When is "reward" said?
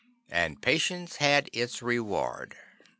1.83-2.57